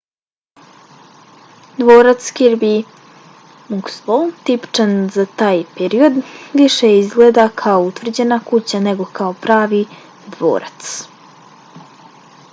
[1.79, 2.75] dvorac kirby
[3.73, 6.17] muxloe tipičan za taj period
[6.61, 9.83] više izgleda kao utvrđena kuća nego kao pravi
[10.35, 10.89] dvorac